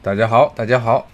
[0.00, 1.08] 大家好，大家好，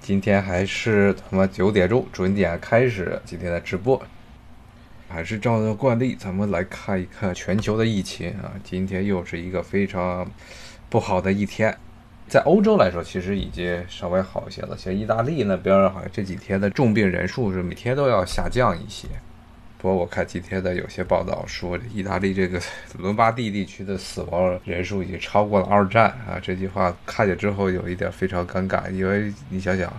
[0.00, 4.02] 今天还是他妈九点钟准点开始今天的直播，
[5.10, 8.52] 还是照着惯例，咱们来看一看全球的疫情啊。
[8.64, 10.26] 今天又是一个非常
[10.88, 11.76] 不好的一天，
[12.28, 19.06] 在欧洲来说，其实已经稍微好一些了，像意大利那边好像这几天的重病人数是每天都要下降一些。
[19.80, 22.60] 不过我看今天的有些报道说，意大利这个
[22.98, 26.38] 伦巴第地区的死亡人数已经超过了二战啊！
[26.42, 29.90] 这句话看见之后有一点非常尴尬，因为你想想，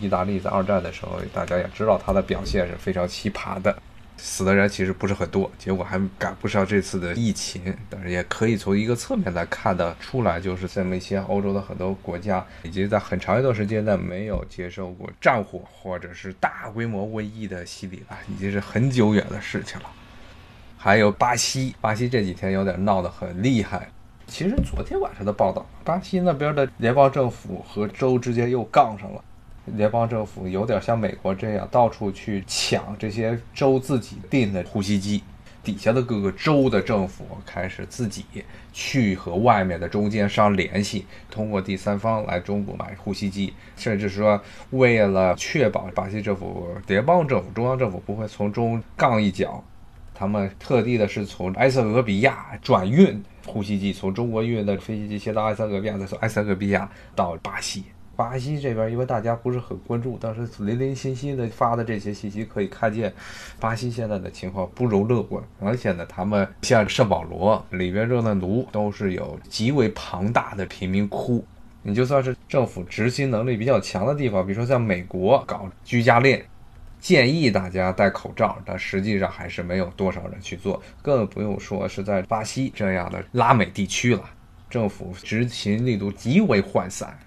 [0.00, 3.76] 意大利在二战的时候，大家也知道它的表现是非常奇葩的。
[4.22, 19.86] 死的人其实不是很多，结果还赶不上这次的疫情，但是也可以从一个侧面来看得出来，就是这么一些欧洲的很多国家，已经在很长一段时间内没有接受过战火或者是大规模瘟疫的洗礼了，已经是很久远的事情了。
[20.76, 23.88] 还有巴西，巴西这几天有点闹得很厉害。
[24.26, 29.24] 其实昨天晚上的报道，巴西那边的联邦政府和州之间又杠上了。
[29.66, 35.22] 联邦政府有点像美国这样，到处去抢这些州自己订的呼吸机，
[35.62, 38.24] 底下的各个州的政府开始自己
[38.72, 49.62] 去和外面的中间商联系，通过第三方来中国买呼吸机，甚至说为了确保巴西政府、联邦政府、中央政府不会从中杠一脚，
[50.14, 57.84] 他们特地的是从埃塞俄比亚转运呼吸机，从中国运的飞机机先到埃塞俄比亚，再从埃塞俄比亚到巴西。
[58.16, 63.12] 巴西这边，因为大家不是很关注，但是零零星星的发的这些信息可以看见，
[63.58, 65.42] 巴西现在的情况不容乐观。
[65.60, 71.44] 而且呢，他们像圣保罗里边热内卢都是有极为庞大的贫民窟。
[71.82, 76.38] 你就算是政府执行能力比较强的地方，比如说像美国搞居家令，
[77.00, 84.22] 建议大家戴口罩，但实际上还是没有多少人去做，更不用说是在巴西这样的拉美地区了，
[84.68, 87.18] 政府执行力度极为涣散。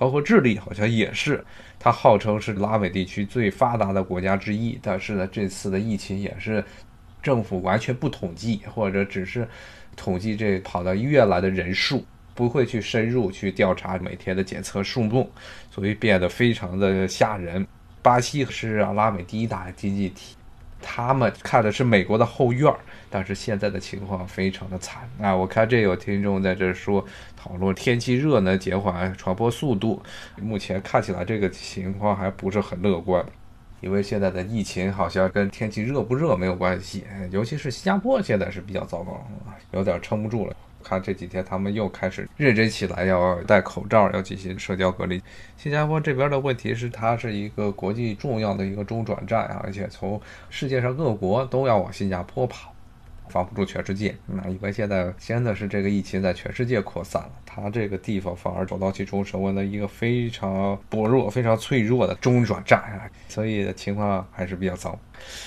[0.00, 1.44] 包括智利好像也是，
[1.78, 6.64] 它号称是拉美地区最发达的国家之一，但是呢，这次的疫情也是
[7.22, 9.46] 政府完全不统计，或者只是
[9.94, 12.02] 统计这跑到医院来的人数，
[12.34, 15.30] 不会去深入去调查每天的检测数目，
[15.70, 17.66] 所以变得非常的吓人。
[18.00, 20.34] 巴西是拉美第一大经济体。
[20.82, 22.78] 他们看的是美国的后院儿，
[23.10, 25.36] 但是现在的情况非常的惨啊！
[25.36, 27.04] 我看这有听众在这说
[27.42, 30.02] 讨论天气热呢，减缓传播速度。
[30.36, 33.24] 目前看起来这个情况还不是很乐观，
[33.80, 39.26] 因为现在的疫情好像跟天气热不热没有关系，尤其是新加坡现在是比较糟糕，
[39.70, 40.54] 有点撑不住了。
[40.84, 45.22] 看这几天，他们又开始认真起来，要戴口罩，要进行社交隔离。
[45.56, 52.74] 新加坡这边的问题是，它是一个国际重要的一个中转站啊，而且从世界上各国都要往新加坡跑。
[53.30, 64.98] 防不住全世界，那因为现在真的是这个疫情在全世界扩散了，它这个地方反而走到其中成为了一个非常薄弱、非常脆弱的中转站啊，所以情况还是比较糟。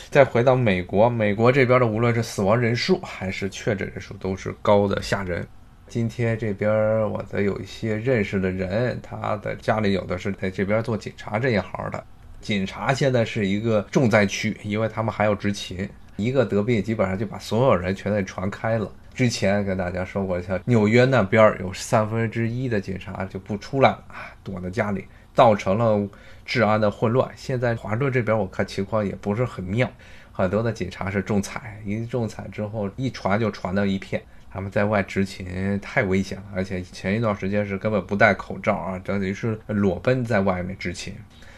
[0.09, 5.45] 再回到美国，美国这边的无论是死亡人数还是确诊人数都是高的吓人。
[5.87, 6.71] 今天这边
[7.11, 12.03] 我的有一些认识的人，他的家里有的是在这边做警察这一行的，
[12.41, 15.87] 警察现在是一个重灾区，因为他们还要执勤。
[16.15, 18.91] 一个得病，基本上就把所有人全给传开了。
[19.13, 26.07] 之前跟大家说过，像纽约那边有三分之一的警察就不出来了啊，躲在家里，造成了
[26.45, 27.29] 治安的混乱。
[27.35, 29.87] 现在华盛顿这边我看情况也不是很妙，
[30.31, 34.21] 很多的警察是中彩，一中彩之后一传就传到一片。
[34.49, 41.15] 他们在外执勤太危险了，而且前一段时间是根本不戴口罩啊，等于是裸奔在外面执勤。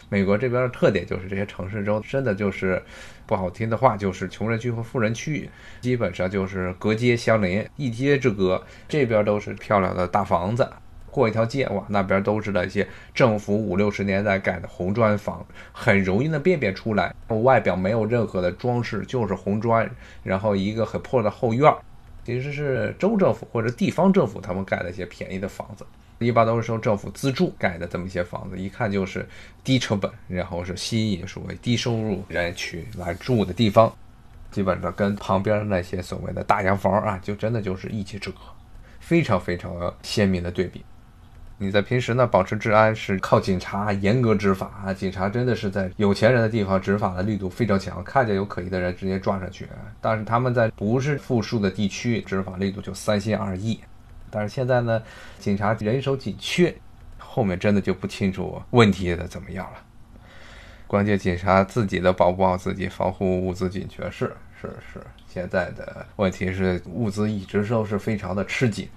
[0.08, 2.80] 美国这边的特点就是这些城市中真的就是
[3.26, 5.50] 不好听的话，就是穷人区和富人区，
[5.80, 8.62] 基本上就是隔街相邻，一街之隔。
[8.88, 10.68] 这边都是漂亮的大房子，
[11.10, 17.12] 过一条街哇，那边都是那些政府五六十年代盖的红砖房，很容易能辨别出来，
[17.42, 19.90] 外表没有任何的装饰，就是红砖，
[20.22, 21.74] 然后一个很破的后院，
[22.24, 25.84] 其实是州政府或者地方政府他们盖的一些便宜的房子。
[26.18, 29.28] 一般都是受政府资助盖的这么一些房子，一看就是
[29.62, 33.92] 低成本，然后是吸引所谓低收入人群来住的地方，
[34.50, 38.38] 基本上跟旁边那些所谓的大洋房啊，就真的就是一街之隔，
[38.98, 40.84] 非常非常鲜明的对比。
[41.58, 49.66] 你在平时呢，保持治安是靠警察严格执法啊，警察真的是在有钱人的地方执法的力度非常强，看见有可疑的人直接抓上去。
[50.00, 53.80] 但是他们在不是富庶的地区，执法力度就三心二意。
[54.30, 55.02] 但是现在呢，
[55.38, 56.74] 警察人手紧缺，
[57.18, 59.78] 后面真的就不清楚问题的怎么样了。
[60.86, 65.00] 关键警察自己的保不好自己，防护物资紧缺是是是。
[65.28, 68.88] 现在的问题是物资一直都是非常的吃紧。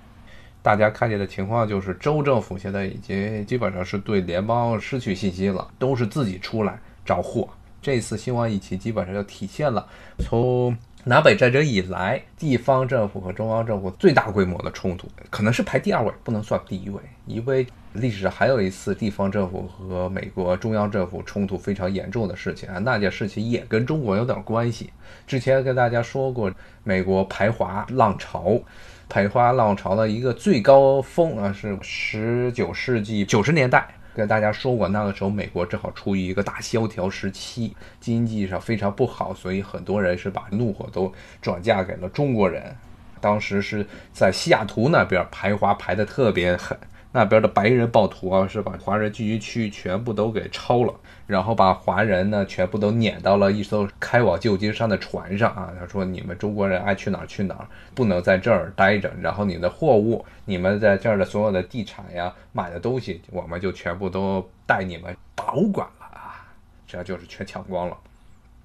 [0.61, 7.49] 大家看见的情况就是，州政府现在已经基本上是对联邦失去信心了，都是自己出来找货。
[7.81, 9.87] 这次新冠疫情基本上就体现了
[10.19, 24.91] 从南北战争以来，地方政府和中央政府最大规模的冲突，可能是排第二位，不能算第一位，因为历史上还有一次地方政府和美国中央政府冲突非常严重的事情啊，那件事情也跟中国有点关系。
[25.25, 26.51] 之前跟大家说过，
[26.83, 28.59] 美国排华浪潮。
[29.07, 33.87] 排华浪潮的一个最高峰啊，是十九世纪九十年代，
[34.19, 41.09] 跟大家说过，那个时候美国正好处于一个大萧条时期，经济上非常不好，所以很多人是把怒火都
[41.41, 42.75] 转嫁给了中国人。
[43.21, 46.77] 当时是在西雅图那边排华排的特别狠。
[47.11, 50.93] 那边的白人暴徒啊，是把华人聚集区全部都给抄了，
[51.25, 55.73] 然后把华人呢全部都撵到了一艘开往旧金山的船上啊。
[55.79, 59.11] 他说：“你们中国人爱去哪儿去哪儿，不能在这儿待着。
[59.19, 66.45] 然后你的货物，你们在这儿的所有的地产呀、买的东西，我们就全部都带你们保管了啊。
[66.85, 67.97] 这就是全抢光了。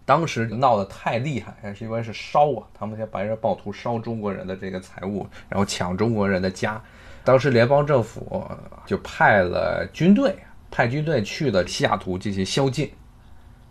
[0.05, 6.79] 当时闹得太厉害，是因为是烧啊，他们这些白人暴徒烧中国人的这个财物，然后抢中国人的家。”
[7.25, 8.47] 当时联邦政府
[8.85, 10.37] 就派了军队，
[10.71, 12.91] 派军队去了西雅图进行宵禁。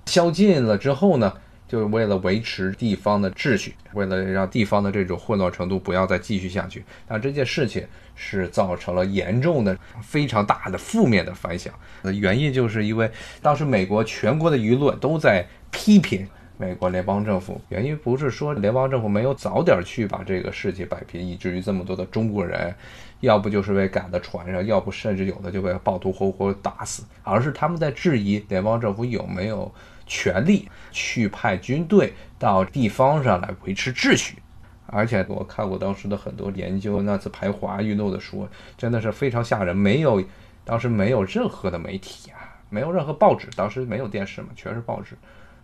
[0.06, 1.32] 宵禁了之后呢，
[1.68, 6.84] 就是为了维持地方的秩序，为了让地方的这种混乱程度不要再继续下去。
[7.08, 11.74] 但这件事情是造成了严重的、非常大的负面的反响。
[12.04, 13.10] 原因就是因为
[13.42, 16.28] 当时美国全国的舆论都在批评
[16.58, 17.60] 美国联邦政府。
[17.70, 22.74] 原因不是说联邦政府没有早点去把这个事情摆平，以至于这么多的中国人。
[23.22, 29.74] 要不就是被赶到船上，要不甚至有的就被暴徒活活打死，而是他们在质疑联邦政府有没有
[30.06, 34.40] 权利去派军队到地方上来维持秩序。
[34.88, 38.46] 而且我看过当时的很多研究那次排华运动的书，
[38.78, 39.74] 真的是非常吓人。
[39.74, 40.22] 没有，
[40.66, 45.18] 当时没有任何的媒体啊，没有任何报纸，当时没有电视嘛，全是报纸。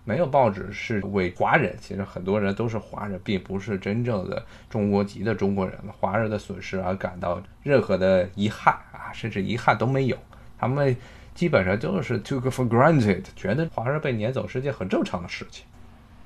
[0.10, 5.78] 没有报纸是为华人，其实很多人都是华人，并不是真正的中国籍的中国人。
[6.00, 10.18] 华人的损失而感到任何的遗憾啊，甚至遗憾都没有。
[10.58, 10.98] 他们
[11.36, 15.64] 基本上就是 took for granted，觉得华人被撵走是件很正常的事情。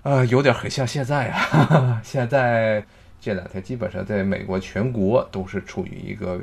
[0.03, 2.81] 啊，有点很像现在啊， 现在
[3.19, 6.39] 这两天基本上在美国全国都是处于一个。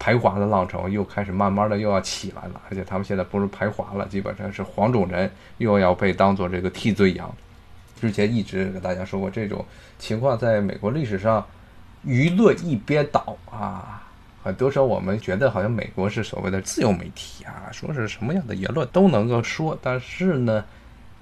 [0.00, 7.32] 排华的浪潮又开始慢慢的又要起来了，而且他们现在不是排华了，基本上是黄种人又要被当做这个替罪羊。
[8.00, 9.62] 之前一直跟大家说过，这种
[9.98, 11.46] 情况在美国历史上
[12.06, 14.02] 舆论一边倒啊，
[14.42, 20.64] 很多时候我们觉得好像美国是所谓的自由媒体啊，说是什么样的言论都能够说，但是呢。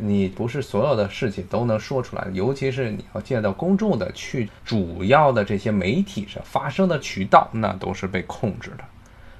[0.00, 8.84] 你不是所有的事情都能说出来，尤其是你要见到公众的去主要的这些媒体上发生的渠道，那都是被控制的。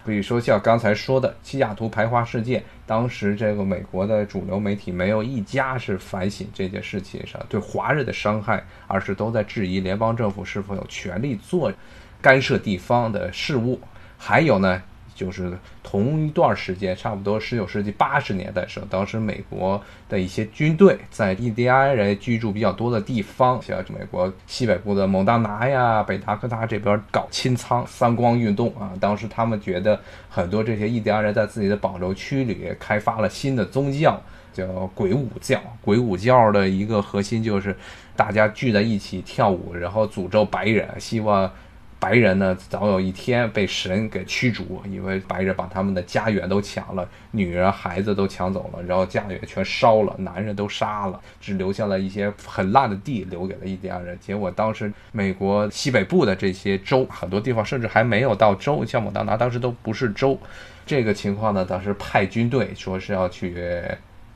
[0.05, 11.73] 比如说像刚才说的西雅图排华事件，当时这个美国的主流媒体没有一家是反省这件事情上对华人的伤害，而是都在质疑联邦政府是否有权利做
[12.21, 13.81] 干涉地方的事务。
[14.19, 14.83] 还有呢。
[15.19, 28.93] 就是同一段时间，差不多十九世纪八十年代时候，当时美国的一些军队在印第安人居住比较多的地方，像美国西北部的蒙大拿呀、北达科他这边搞清仓三光运动啊。
[29.01, 30.01] 当时他们觉得
[30.31, 34.23] 很多这些印第安人在自己的保留区里开发了新的宗教，
[34.53, 35.61] 叫鬼舞教。
[35.83, 37.77] 鬼舞教的一个核心就是
[38.15, 41.51] 大家聚在一起跳舞，然后诅咒白人，希望。
[42.01, 54.17] 白人呢，早有一天被神给驱逐，因为白人把他们的家园都抢了，女人孩子都抢走了，然后家园全烧了，男人都杀了，只留下了一些很烂的地留给了印第安人。
[54.21, 60.39] 结果当时美国西北部的这些州，很多地方甚至还没有到州，像蒙大拿当时都不是州。
[60.87, 63.83] 这个情况呢，当时派军队说是要去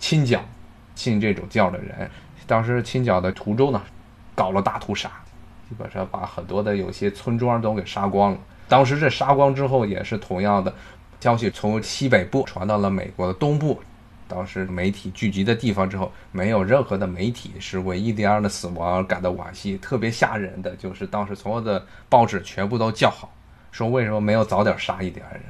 [0.00, 0.44] 清剿
[0.96, 2.10] 信这种教的人，
[2.44, 3.80] 当时清剿的途中呢，
[4.34, 5.08] 搞了大屠杀。
[5.72, 8.38] 基本上把很多的有些村庄都给杀光了。
[8.68, 10.70] 当时这杀光之后，也是同样的
[11.18, 13.80] 消息从西北部传到了美国的东部。
[14.28, 19.78] 当时媒体聚集的地方之后，没有任何的媒体是为印第安的死亡而感到惋惜。
[19.78, 23.32] 特别吓人的就是当时所有的报纸全部都叫好，
[23.70, 25.42] 说为什么没有早点杀印第安人？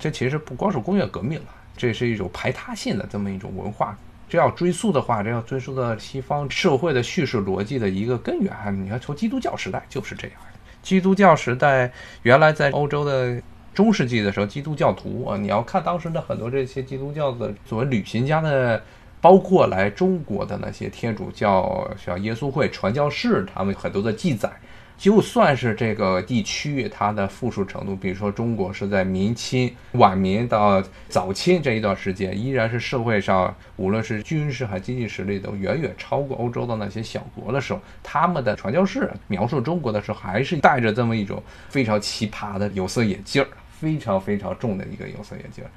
[0.00, 3.96] 这其实不光是工业革命了，这是一种排他性的这么一种文化。
[4.28, 8.52] 这要追溯的话，这要追溯到西方社会的叙事逻辑的一个根源。
[8.84, 10.36] 你看，从基督教时代就是这样。
[10.82, 11.90] 基督教时代
[12.22, 13.40] 原来在欧洲的
[13.74, 18.82] 中世纪的时候，基督教徒啊，你要看当时的很多这些基督教的作为旅行家的，
[19.20, 24.50] 包括来中国的那些天主教像耶稣会传教士，他们很多的记载，
[24.98, 45.70] 就算是这个地区它的富庶程度，比如说中国是在明清、晚明到早清这一段时间，依然是社会上无论是军事还经济实力都远远超过欧洲的那些小国的时候，他们的传教士描述中国的时候，还是带着这么一种非常奇葩的有色眼镜儿，非常非常重的一个有色眼镜儿。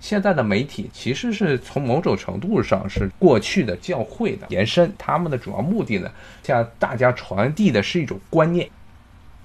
[0.00, 6.10] 现在的媒体其实是从某种程度上是过去的教会的延伸，他们的主要目的呢，
[6.42, 8.68] 向大家传递的是一种观念，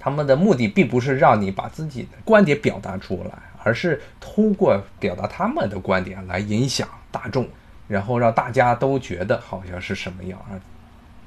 [0.00, 7.46] 他们的目的并不是让你把自己的观点表达出来，而是通过表达他们的观点来影响大众，
[7.86, 10.56] 然后让大家都觉得好像是什么样啊。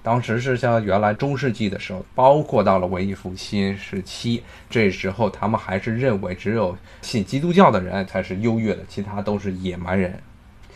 [0.02, 10.18] 当时是像原来中世纪的时候，包括到了文艺复兴时期，这时候他们还是认为只有信基督教的人才是优越的，其他都是野蛮人。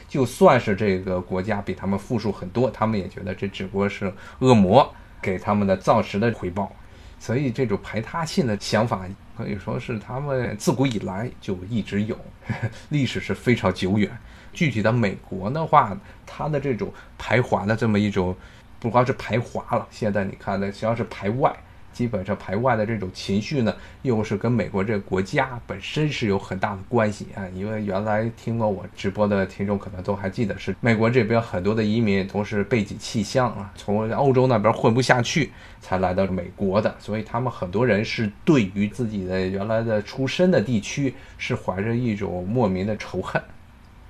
[0.10, 6.72] 就算是这个国家比他们富庶很多，他们也觉得这只不过是恶魔给他们的造时的回报。
[7.18, 12.16] 所以这种排他性的想法可以说是他们自古以来就一直有，
[12.90, 14.12] 历史是非常久远。
[14.52, 18.36] 具体的美国的话，它的这种排华的这么一种。
[18.84, 21.56] 不光是排华了，现在你看呢，实际上是排外。
[21.94, 23.72] 基本上排外的这种情绪呢，
[24.02, 27.48] 又是跟美国这个国家本身是有很大的关系啊。
[27.54, 36.94] 因为原来听过我直播的听众可能都还记得，是美国这边很多的移民都是背井弃乡啊，从欧洲那边混不下去才来到美国的。
[37.00, 43.40] 所以他们很多人是对于自己的原来的出身的地区是怀着一种莫名的仇恨，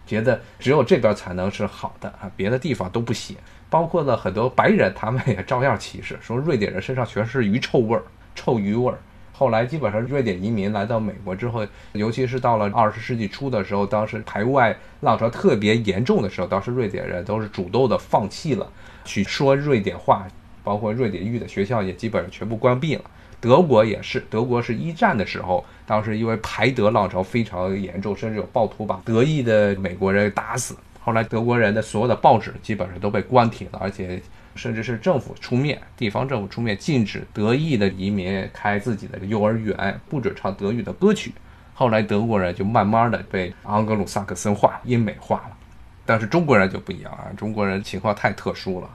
[0.06, 3.36] 觉得只有这边才能是好的啊，别的地方都不行。
[3.70, 8.04] 包括了很多白人，他们也照样歧视，说瑞典人身上全是鱼臭味儿、
[8.36, 9.00] 臭鱼味儿。
[9.36, 18.72] 后来基本上瑞典移民来到美国之后，尤其是到了二十世纪初的时候，当时排外浪潮特别严重的时候，当时瑞典人都是主动的放弃了
[19.04, 20.28] 去说瑞典话，
[20.64, 23.04] 包括瑞典语的学校也基本上全部关闭了。
[23.42, 30.76] 德国也是，德国是一战的时候，当时因为排德浪潮非常严重，甚至有暴徒把德裔的美国人打死。
[31.00, 34.22] 后来德国人的所有的报纸基本上都被关停了，而且
[34.56, 41.34] 甚至是政府出面，地方政府出面禁止德裔的移民开自己的幼儿园，不准唱德语的歌曲。
[41.74, 45.58] 后来德国人就慢慢的被盎格鲁撒克森化、英美化了。
[46.06, 48.90] 但是中国人就不一样啊，中国人情况太特殊了。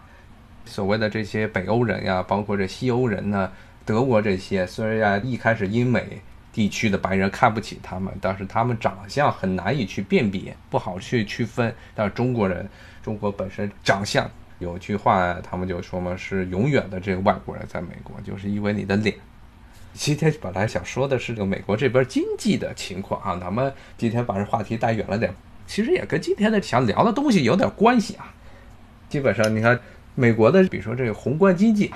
[0.64, 3.52] 所谓的这些北欧人呀，包括这西欧人呢，
[3.84, 6.22] 德国这些虽然一开始英美。
[6.52, 11.72] 地区的白人看不起他们，但是他们长相很难以去辨别，不好去区分。
[11.94, 12.68] 但是中国人，
[13.02, 14.28] 中国本身长相
[14.58, 19.14] 有句话，他们就说嘛，是永远的这个外国人在美国，就是因为你的脸。
[19.92, 25.32] 今天本来想说的是这个美国这边经济的情况啊，咱们今天把这话题带远了点，
[25.66, 28.32] 其实也跟今天的想聊的东西有点关系啊。
[29.08, 29.78] 基本上你看
[30.14, 31.92] 美国的，比如说这个宏观经济。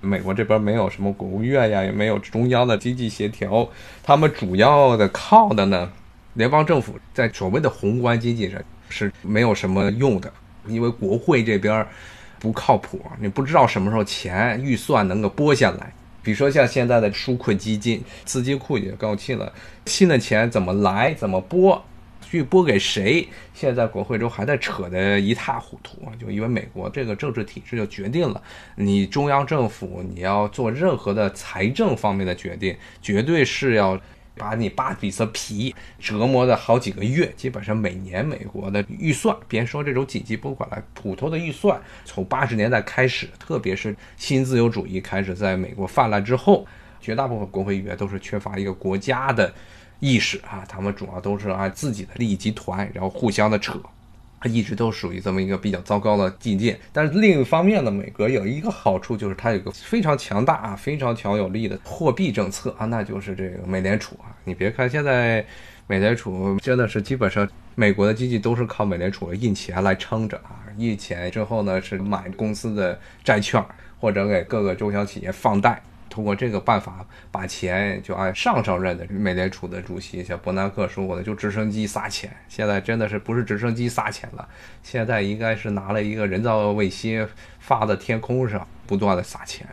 [0.00, 3.68] 美国这边没有什么国务院呀，也没有中央的经济协调，
[4.02, 5.90] 他们主要的靠的呢，
[6.34, 10.32] 联邦政府在所谓的宏观经济上是没有什么用的，
[10.66, 11.86] 因为国会这边
[12.38, 15.92] 不靠谱，你不知道什么时候钱预算能够拨下来。
[16.22, 19.52] 比如说像现在的纾困基金，资金库也告罄了，
[19.86, 21.82] 新的钱怎么来，怎么拨？
[22.30, 23.26] 剧拨给谁？
[23.54, 28.42] 现在国会中还在扯得一塌糊涂就因为美国这个政治体制就决定了，
[28.76, 34.00] 你中央政府你要做任何的财政方面的决定，绝对是要
[34.36, 37.32] 把你扒比色皮折磨的好几个月。
[37.36, 46.64] 基本上每年美国的预算，别说这种紧急拨款了，普通的预算，从八十年代开始，特别是新自由主义开始在美国泛滥之后，
[47.00, 49.52] 绝大部分国会议员都是缺乏一个国家的。
[50.00, 53.78] 意识啊，他们主要都是按自己的利益集团，然后互相的扯，
[54.44, 56.78] 一直都属于这么一个比较糟糕的境界。
[56.92, 64.30] 但是另一方面呢，美国有一个好处，就是它有个非常强大啊、非常强有力的货币政策啊，那就是这个美联储啊。
[64.44, 65.44] 你别看现在
[65.88, 73.60] 美联储真的是基本上美国的经济都是靠美联储印钱来撑着啊，印钱之后呢是买公司的债券，
[73.98, 75.82] 或者给各个中小企业放贷。
[76.18, 82.28] 通过这个办法，把钱就按上上任的美联储的主席像伯南克说过的，就直升机撒钱。
[82.48, 84.48] 现在真的是不是直升机撒钱了，
[84.82, 87.24] 现在应该是拿了一个人造卫星
[87.60, 89.64] 发到天空上，不断的撒钱。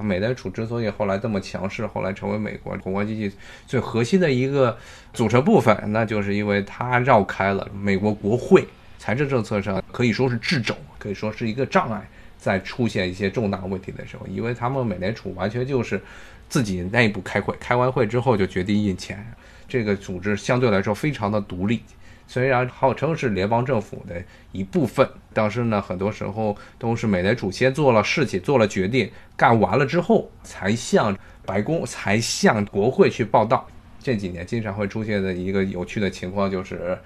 [0.00, 3.32] 美联储之所以后来这么强势，后来成为美国宏观经济
[3.64, 4.76] 最核心的一个
[5.12, 8.66] 组成部分，那就是因为它绕开了美国国会，
[8.98, 12.04] 财政政策上可以说是掣肘，可以说是一个障碍。
[12.46, 16.00] 在出现一些重大问题的时候，因为他们美联储完全就是
[16.48, 19.26] 自己内部开会，开完会之后就决定印钱，
[19.66, 21.82] 这个组织相对来说非常的独立。
[22.28, 24.22] 虽然号称是联邦政府的
[24.52, 33.66] 一部分，但是呢，很多时候都是美联储先做了事情、做了决定，干完了之后才向白宫、才向国会去报道。
[34.00, 36.96] 这几年经常会出现的一个有趣的情况就是，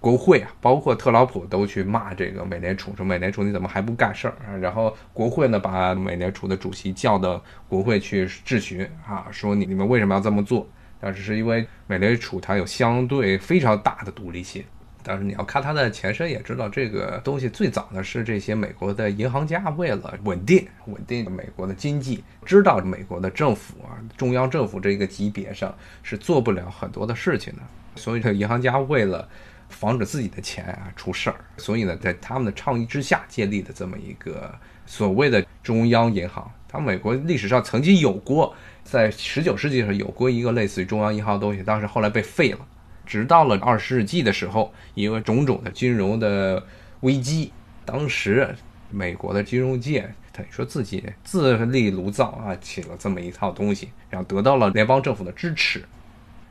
[0.00, 4.56] 国会啊，包括特朗普都去骂这个美联储，说美联储你怎么还不干事儿啊？
[4.60, 10.68] 然后国会呢，把美联储的主席叫到国会去质询啊，说你你们为什么要这么做？
[11.00, 14.64] 但是是因为美联储它有相对非常大的独立性，
[15.02, 27.60] 但是你要看它的前身，也知道这个东西最早呢是这些美国的银行家为了稳定稳定美国的经济，知道美国的政府啊中央政府这个级别上是做不了很多的事情的，
[27.94, 29.28] 所以这银行家为了
[29.68, 34.54] 防止自己的钱啊出事儿，所以呢在他们的倡议之下建立的这么一个
[34.86, 38.54] 所谓的中央银行，它美国历史上曾经有过。
[38.84, 42.58] 在十九世纪上有过一个类似于中央银行的东西，但是后来被废了。
[43.04, 46.64] 直到了二十世纪的时候，因为种种的金融的
[47.00, 47.52] 危机，
[47.84, 48.56] 当时
[48.90, 55.84] 美国的金融界等于说自己自立炉灶啊，起了这么一套东西，然后得到了联邦政府的支持。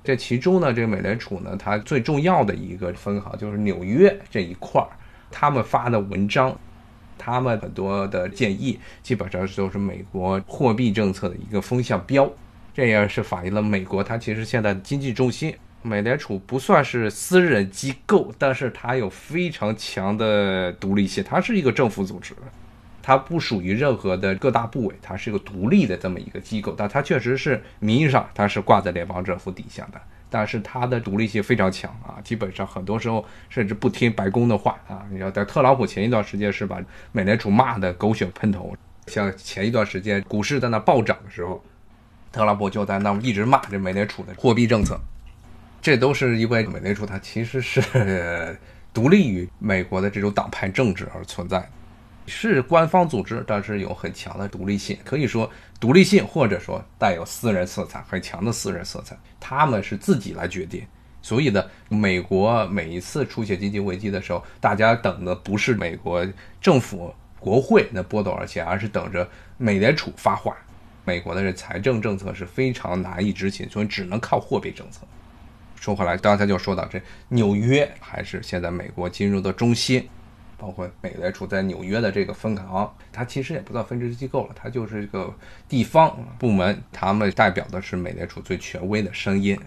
[0.08, 4.88] 这其中呢，这个美联储呢，它最重要的一个分行就是纽约这一块儿，
[5.30, 6.58] 他们发的文章。
[7.18, 12.32] 他们很多的建议基本上都是美国货币政策的一个风向标，
[12.74, 15.54] 这也是反映了美国它其实现在的经济重心。
[15.82, 22.34] 美联储不算是私人机构，但是它有非常强的独立性，它是一个政府组织，
[23.08, 30.02] 它不属于任何的各大部委，它是一个独立的这么一个机构，但它确实是名义上它是挂在联邦政府底下的。
[30.30, 35.08] 但是它的独立性非常强啊，基本上很多时候甚至不听白宫的话啊。
[35.10, 36.82] 你要在特朗普前一段时间是把
[37.14, 41.64] 美联储骂的狗血喷头，像前一段时间股市在那暴涨的时候，
[42.34, 45.00] 特朗普就在那一直骂这美联储的货币政策。
[45.82, 47.80] 这都是因为美联储它其实是
[48.94, 51.66] 独立于美国的这种党派政治而存在。
[52.28, 59.18] 是官方组织，但是有很强的独立性，可以说独立性或者说带有私人色彩，很强的私人色彩。
[59.40, 60.86] 他们是自己来决定，
[61.22, 66.28] 所以呢，美国每一次出现经济危机的时候，大家等的不是美国
[66.60, 70.56] 政府、国会能拨多少钱，而是等着美联储发话。
[71.06, 75.08] 美国的这财政政策是非常难以执行，所以只能靠货币政策。
[75.80, 80.06] 说回来，刚才就说到这，纽约还是现在美国金融的中心。
[80.58, 85.34] 包括美联储在纽约的这个分行，它其实也不算分支机构了，它就是一个
[85.70, 89.58] 地方部门，他们代表的是美联储最权威的声音。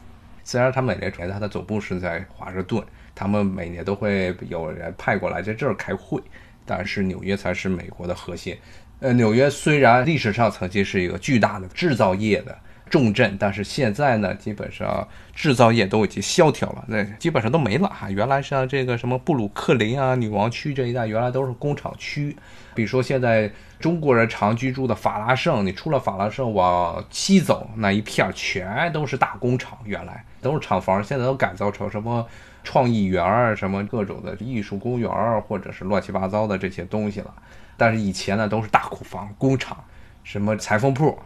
[0.43, 6.21] 虽然它美联储它的总部是在华盛顿，他们每年都会有人派过来在这儿开会，
[6.67, 8.57] 但是纽约才是美国的核心。
[8.99, 12.59] 呃，纽约虽然历史上曾经是一个巨大的制造业的。
[12.91, 18.11] 重镇，但是现在呢，基本上制造业都已经萧条了，那基本上都没了哈。
[18.11, 22.37] 原来像这个什么布鲁克林啊、女王区这一带，原来都是工厂区。
[22.75, 32.27] 比如说现在中国人常居住的法拉盛，你出了法拉盛往西走那一片，全都是大工厂，原来都是厂房，现在都改造成什么
[32.65, 37.33] 创意园儿、什么各种的艺术公园儿，或者是乱七八糟的这些东西了。
[37.77, 39.77] 但是以前呢，都是大库房、工厂，
[40.25, 41.17] 什么裁缝铺。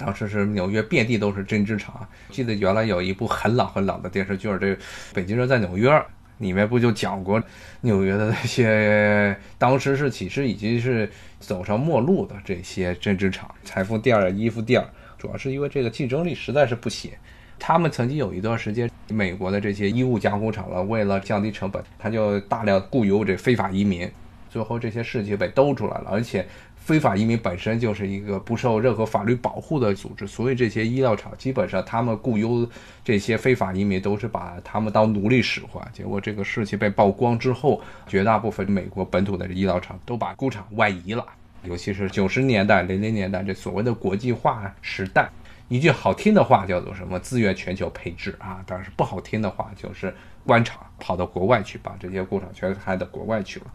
[0.00, 4.66] 当时是纽约遍地都是针织厂，记得原来有一部很老很老的电视剧，这
[5.12, 5.90] 《北京人在纽约》
[6.38, 7.42] 里面不就讲过
[7.82, 11.06] 纽约的那些，当时是其实已经是
[11.38, 17.10] 走上末路的这些针织厂、裁缝店儿、衣服店儿，主要是因为这个竞争力实在是不行。
[17.58, 24.10] 他们曾经有一段时间，美国的这些衣物加工厂了，为了降低成本，他就大量雇佣这非法移民，
[24.48, 26.46] 最后这些事情被兜出来了，而且。
[26.90, 32.68] 非法移民本身就是一个不受任何法律保护的组织，所以这些医疗厂基本上他们雇佣
[33.04, 35.88] 这些非法移民都是把他们当奴隶使唤。
[35.92, 41.24] 结果这个事情被曝光之后，绝大部分美国本土的医疗厂都把工厂外移了。
[41.62, 45.30] 尤其是九十年代、零零年代这所谓的国际化时代，
[45.68, 50.12] 一句好听的话叫做什么资源全球配置啊，但是不好听的话就是
[50.44, 53.66] 官场跑到国外去，把这些工厂全开到国外去了。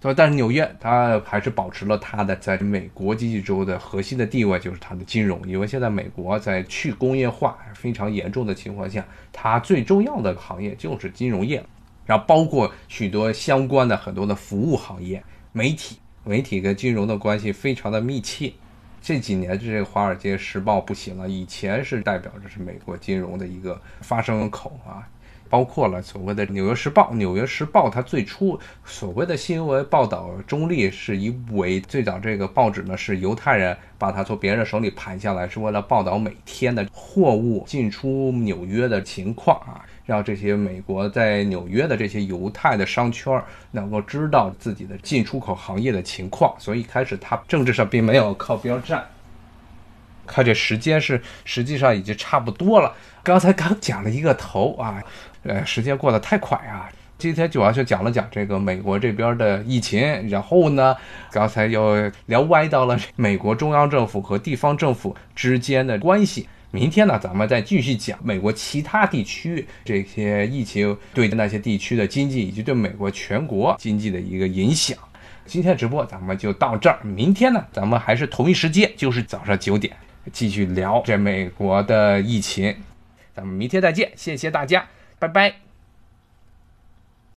[0.00, 5.40] 对但是纽约它还是保持了它的在美国经济州的核心的地位，就是它的金融。
[5.46, 11.64] 因为现在美国在去工业化非常严重的情况下，它最重要的行业就是金融业，
[12.06, 18.52] 然后包括许多相关的很多的服务行业、媒体，媒体跟金融的关系非常的密切。
[19.00, 25.08] 这几年这个《华尔街时报》不行了，以前是代表着是美国金融的一个发声口啊。
[25.48, 39.84] 包括了所谓的《纽约时报》，《纽约时报》它最初所谓的新闻报道中立，是以为最早这个报纸呢是犹太人把它从别人手里盘下来，是为了报道每天的货物进出纽约的情况啊。
[40.04, 43.38] 让这些美国在纽约的这些犹太的商圈
[43.72, 46.54] 能够知道自己的进出口行业的情况。
[46.58, 49.06] 所以一开始他政治上并没有靠边站。
[50.28, 55.02] 看这时间是实际上已经差不多了，刚才刚讲了一个头啊，
[55.42, 56.88] 呃，时间过得太快啊。
[57.16, 60.94] 今天主要就讲了讲这个美国这边的疫情，然后呢，
[61.32, 66.48] 刚才又聊歪到了美国中央政府和地方政府之间的关系。
[66.70, 74.96] 明天呢，咱们再继续讲美国其他地区这些疫情对那些地区的经济以及对美国全国经济的一个影响。
[75.44, 79.96] 今天直播咱们就到这儿，明天呢，咱们还是同一时间，就是早上九点
[80.32, 82.74] 继续聊这美国的疫情。
[83.34, 84.86] 咱们明天再见，谢谢大家，
[85.18, 85.67] 拜拜。